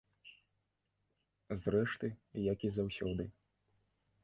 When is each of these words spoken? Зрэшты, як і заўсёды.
Зрэшты, 1.65 2.07
як 2.53 2.59
і 2.69 2.73
заўсёды. 2.81 3.23